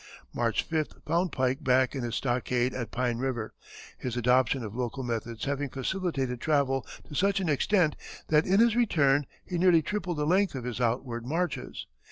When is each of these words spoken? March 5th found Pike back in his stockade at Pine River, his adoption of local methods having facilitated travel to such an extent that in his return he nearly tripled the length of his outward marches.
March 0.33 0.67
5th 0.67 0.99
found 1.05 1.31
Pike 1.31 1.63
back 1.63 1.93
in 1.93 2.01
his 2.01 2.15
stockade 2.15 2.73
at 2.73 2.89
Pine 2.89 3.19
River, 3.19 3.53
his 3.99 4.17
adoption 4.17 4.63
of 4.63 4.73
local 4.73 5.03
methods 5.03 5.45
having 5.45 5.69
facilitated 5.69 6.41
travel 6.41 6.83
to 7.07 7.13
such 7.13 7.39
an 7.39 7.49
extent 7.49 7.95
that 8.29 8.47
in 8.47 8.59
his 8.59 8.75
return 8.75 9.27
he 9.45 9.59
nearly 9.59 9.83
tripled 9.83 10.17
the 10.17 10.25
length 10.25 10.55
of 10.55 10.63
his 10.63 10.81
outward 10.81 11.23
marches. 11.23 11.85